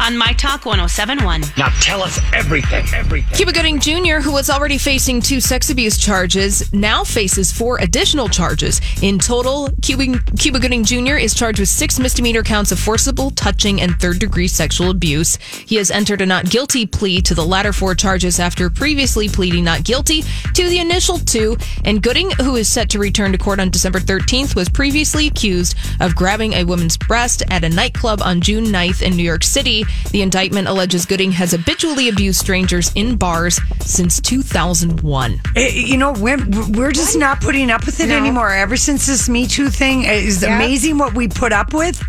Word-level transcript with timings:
on 0.00 0.16
My 0.16 0.32
Talk 0.32 0.64
1071. 0.64 1.42
Now 1.58 1.68
tell 1.80 2.02
us 2.02 2.18
everything, 2.32 2.86
everything. 2.94 3.36
Cuba 3.36 3.52
Gooding 3.52 3.78
Jr., 3.78 4.16
who 4.16 4.32
was 4.32 4.48
already 4.48 4.78
facing 4.78 5.20
two 5.20 5.40
sex 5.40 5.68
abuse 5.68 5.98
charges, 5.98 6.72
now 6.72 7.04
faces 7.04 7.52
four 7.52 7.78
additional 7.80 8.28
charges. 8.28 8.80
In 9.02 9.18
total, 9.18 9.68
Cuba, 9.82 10.18
Cuba 10.38 10.58
Gooding 10.58 10.84
Jr. 10.84 11.16
is 11.16 11.34
charged 11.34 11.60
with 11.60 11.68
six 11.68 11.98
misdemeanor 11.98 12.42
counts 12.42 12.72
of 12.72 12.78
forcible 12.78 13.30
touching 13.32 13.80
and 13.82 13.94
third 14.00 14.18
degree 14.18 14.48
sexual 14.48 14.90
abuse. 14.90 15.36
He 15.36 15.76
has 15.76 15.90
entered 15.90 16.22
a 16.22 16.26
not 16.26 16.48
guilty 16.48 16.86
plea 16.86 17.20
to 17.22 17.34
the 17.34 17.44
latter 17.44 17.72
four 17.72 17.94
charges 17.94 18.40
after 18.40 18.70
previously 18.70 19.28
pleading 19.28 19.64
not 19.64 19.84
guilty 19.84 20.22
to 20.54 20.68
the 20.68 20.78
initial 20.78 21.18
two. 21.18 21.56
And 21.84 22.02
Gooding, 22.02 22.30
who 22.32 22.56
is 22.56 22.68
set 22.68 22.88
to 22.90 22.98
return 22.98 23.32
to 23.32 23.38
court 23.38 23.60
on 23.60 23.68
December 23.70 24.00
13th, 24.00 24.56
was 24.56 24.70
previously 24.70 25.26
accused 25.26 25.76
of 26.00 26.16
grabbing 26.16 26.54
a 26.54 26.64
woman's 26.64 26.96
breast 26.96 27.42
at 27.50 27.64
a 27.64 27.68
nightclub 27.68 28.22
on 28.22 28.40
June 28.40 28.64
9th 28.64 29.02
in 29.02 29.14
New 29.14 29.22
York 29.22 29.44
City. 29.44 29.84
The 30.12 30.22
indictment 30.22 30.66
alleges 30.68 31.06
Gooding 31.06 31.32
has 31.32 31.52
habitually 31.52 32.08
abused 32.08 32.40
strangers 32.40 32.90
in 32.94 33.16
bars 33.16 33.60
since 33.80 34.20
2001. 34.20 35.40
Eh, 35.56 35.68
You 35.68 35.96
know, 35.96 36.12
we're, 36.12 36.38
we're 36.70 36.92
just 36.92 37.16
not 37.16 37.40
putting 37.40 37.70
up 37.70 37.86
with 37.86 38.00
it 38.00 38.10
anymore. 38.10 38.50
Ever 38.50 38.76
since 38.76 39.06
this 39.06 39.28
Me 39.28 39.46
Too 39.46 39.68
thing, 39.68 40.02
it 40.04 40.24
is 40.24 40.42
Yep. 40.42 40.50
amazing 40.50 40.98
what 40.98 41.14
we 41.14 41.28
put 41.28 41.52
up 41.52 41.72
with. 41.72 42.02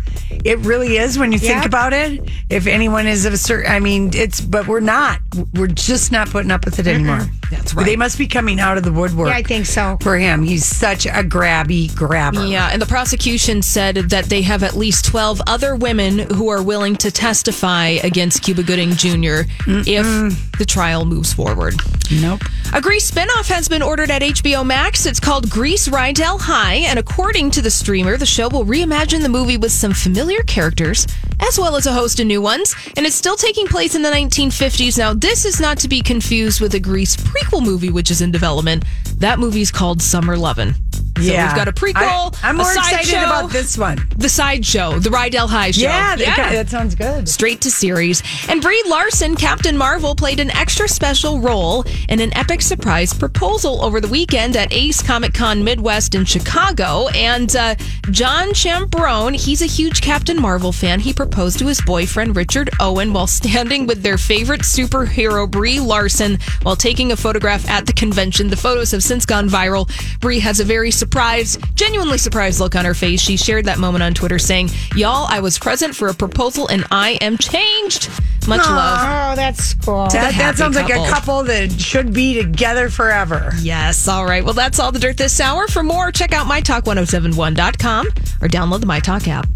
It 0.44 0.58
really 0.60 0.96
is 0.96 1.18
when 1.18 1.32
you 1.32 1.38
think 1.38 1.64
about 1.64 1.92
it. 1.92 2.28
If 2.50 2.66
anyone 2.66 3.06
is 3.06 3.24
of 3.24 3.32
a 3.32 3.36
certain, 3.36 3.70
I 3.70 3.80
mean, 3.80 4.10
it's, 4.14 4.40
but 4.40 4.66
we're 4.66 4.80
not. 4.80 5.20
We're 5.54 5.68
just 5.68 6.12
not 6.12 6.28
putting 6.30 6.50
up 6.50 6.64
with 6.64 6.78
it 6.78 6.86
anymore. 6.86 7.26
That's 7.50 7.74
right. 7.74 7.86
They 7.86 7.96
must 7.96 8.18
be 8.18 8.26
coming 8.26 8.58
out 8.60 8.76
of 8.78 8.84
the 8.84 8.92
woodwork. 8.92 9.28
Yeah, 9.28 9.36
I 9.36 9.42
think 9.42 9.66
so. 9.66 9.98
For 10.00 10.16
him, 10.16 10.42
he's 10.42 10.64
such 10.64 11.06
a 11.06 11.22
grabby 11.22 11.94
grabber. 11.94 12.44
Yeah, 12.46 12.70
and 12.72 12.80
the 12.80 12.86
prosecution 12.86 13.62
said 13.62 13.96
that 13.96 14.26
they 14.26 14.42
have 14.42 14.62
at 14.62 14.74
least 14.74 15.04
12 15.04 15.42
other 15.46 15.76
women 15.76 16.18
who 16.18 16.48
are 16.48 16.62
willing 16.62 16.96
to 16.96 17.10
testify 17.10 17.88
against 18.02 18.42
Cuba 18.42 18.62
Gooding 18.62 18.92
Jr. 18.92 19.42
if 19.66 20.51
the 20.62 20.66
trial 20.66 21.04
moves 21.04 21.32
forward. 21.32 21.74
Nope. 22.12 22.40
A 22.72 22.80
Grease 22.80 23.10
spinoff 23.10 23.48
has 23.48 23.68
been 23.68 23.82
ordered 23.82 24.12
at 24.12 24.22
HBO 24.22 24.64
Max. 24.64 25.06
It's 25.06 25.18
called 25.18 25.50
Grease 25.50 25.88
Rydell 25.88 26.40
High, 26.40 26.86
and 26.86 27.00
according 27.00 27.50
to 27.50 27.62
the 27.62 27.70
streamer, 27.70 28.16
the 28.16 28.26
show 28.26 28.48
will 28.48 28.64
reimagine 28.64 29.22
the 29.22 29.28
movie 29.28 29.56
with 29.56 29.72
some 29.72 29.92
familiar 29.92 30.40
characters 30.44 31.04
as 31.40 31.58
well 31.58 31.74
as 31.74 31.86
a 31.86 31.92
host 31.92 32.20
of 32.20 32.28
new 32.28 32.40
ones. 32.40 32.76
And 32.96 33.04
it's 33.04 33.16
still 33.16 33.34
taking 33.34 33.66
place 33.66 33.96
in 33.96 34.02
the 34.02 34.10
1950s. 34.10 34.96
Now, 34.96 35.14
this 35.14 35.44
is 35.44 35.58
not 35.58 35.78
to 35.78 35.88
be 35.88 36.00
confused 36.00 36.60
with 36.60 36.74
a 36.74 36.80
Grease 36.80 37.16
prequel 37.16 37.64
movie, 37.64 37.90
which 37.90 38.12
is 38.12 38.22
in 38.22 38.30
development. 38.30 38.84
That 39.16 39.40
movie's 39.40 39.72
called 39.72 40.00
Summer 40.00 40.36
Lovin'. 40.36 40.76
So 41.22 41.32
yeah. 41.32 41.46
we've 41.46 41.56
got 41.56 41.68
a 41.68 41.72
prequel. 41.72 42.36
I, 42.42 42.50
am 42.50 42.56
more 42.56 42.66
excited 42.66 43.06
sideshow, 43.06 43.24
about 43.24 43.50
this 43.50 43.78
one. 43.78 43.98
The 44.16 44.28
sideshow, 44.28 44.98
the 44.98 45.10
Rydell 45.10 45.48
High 45.48 45.70
show. 45.70 45.82
Yeah, 45.82 46.16
that, 46.16 46.52
that 46.52 46.68
sounds 46.68 46.94
good. 46.94 47.28
Straight 47.28 47.60
to 47.62 47.70
series. 47.70 48.22
And 48.48 48.60
Brie 48.60 48.82
Larson, 48.88 49.36
Captain 49.36 49.76
Marvel, 49.76 50.14
played 50.14 50.40
an 50.40 50.50
extra 50.50 50.88
special 50.88 51.40
role 51.40 51.84
in 52.08 52.20
an 52.20 52.34
epic 52.36 52.62
surprise 52.62 53.12
proposal 53.14 53.84
over 53.84 54.00
the 54.00 54.08
weekend 54.08 54.56
at 54.56 54.72
Ace 54.72 55.02
Comic 55.02 55.34
Con 55.34 55.64
Midwest 55.64 56.14
in 56.14 56.24
Chicago. 56.24 57.08
And 57.08 57.54
uh, 57.54 57.74
John 58.10 58.48
Chambrone, 58.48 59.34
he's 59.34 59.62
a 59.62 59.66
huge 59.66 60.00
Captain 60.02 60.40
Marvel 60.40 60.72
fan. 60.72 61.00
He 61.00 61.12
proposed 61.12 61.58
to 61.60 61.66
his 61.66 61.80
boyfriend, 61.80 62.36
Richard 62.36 62.70
Owen, 62.80 63.12
while 63.12 63.26
standing 63.26 63.86
with 63.86 64.02
their 64.02 64.18
favorite 64.18 64.62
superhero, 64.62 65.50
Brie 65.50 65.80
Larson, 65.80 66.38
while 66.62 66.76
taking 66.76 67.12
a 67.12 67.16
photograph 67.16 67.68
at 67.68 67.86
the 67.86 67.92
convention. 67.92 68.48
The 68.48 68.56
photos 68.56 68.90
have 68.90 69.02
since 69.02 69.26
gone 69.26 69.48
viral. 69.48 69.90
Brie 70.20 70.40
has 70.40 70.60
a 70.60 70.64
very 70.64 70.90
surprised, 71.12 71.62
genuinely 71.76 72.16
surprised 72.16 72.58
look 72.58 72.74
on 72.74 72.86
her 72.86 72.94
face. 72.94 73.20
She 73.20 73.36
shared 73.36 73.66
that 73.66 73.78
moment 73.78 74.02
on 74.02 74.14
Twitter 74.14 74.38
saying, 74.38 74.70
Y'all, 74.96 75.26
I 75.28 75.40
was 75.40 75.58
present 75.58 75.94
for 75.94 76.08
a 76.08 76.14
proposal 76.14 76.68
and 76.68 76.86
I 76.90 77.18
am 77.20 77.36
changed. 77.36 78.08
Much 78.48 78.66
love. 78.66 78.98
Oh, 79.02 79.36
that's 79.36 79.74
cool. 79.74 80.04
That, 80.04 80.12
that 80.12 80.32
happy 80.32 80.56
sounds 80.56 80.74
like 80.74 80.86
a 80.86 80.94
couple. 80.94 81.06
couple 81.06 81.42
that 81.44 81.70
should 81.72 82.14
be 82.14 82.34
together 82.42 82.88
forever. 82.88 83.52
Yes. 83.60 84.08
All 84.08 84.24
right. 84.24 84.42
Well, 84.42 84.54
that's 84.54 84.78
all 84.80 84.90
the 84.90 84.98
dirt 84.98 85.18
this 85.18 85.38
hour. 85.38 85.68
For 85.68 85.82
more, 85.82 86.10
check 86.12 86.32
out 86.32 86.46
mytalk1071.com 86.46 88.06
or 88.06 88.48
download 88.48 88.80
the 88.80 88.86
MyTalk 88.86 89.28
app. 89.28 89.48